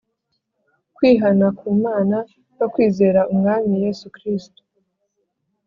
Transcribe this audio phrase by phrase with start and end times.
[0.95, 2.17] kwihana ku Mana
[2.57, 4.59] no kwizera Umwami Yesu kristo.